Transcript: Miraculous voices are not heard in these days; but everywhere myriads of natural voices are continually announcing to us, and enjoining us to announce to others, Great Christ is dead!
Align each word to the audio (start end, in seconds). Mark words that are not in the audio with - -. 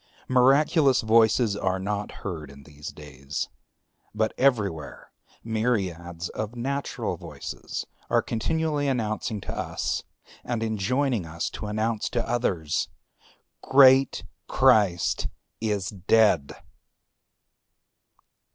Miraculous 0.27 1.01
voices 1.01 1.55
are 1.55 1.77
not 1.77 2.11
heard 2.25 2.49
in 2.49 2.63
these 2.63 2.87
days; 2.91 3.49
but 4.15 4.33
everywhere 4.35 5.11
myriads 5.43 6.27
of 6.29 6.55
natural 6.55 7.17
voices 7.17 7.85
are 8.09 8.23
continually 8.23 8.87
announcing 8.87 9.39
to 9.41 9.55
us, 9.55 10.03
and 10.43 10.63
enjoining 10.63 11.27
us 11.27 11.51
to 11.51 11.67
announce 11.67 12.09
to 12.09 12.27
others, 12.27 12.89
Great 13.61 14.23
Christ 14.47 15.27
is 15.59 15.89
dead! 15.91 16.53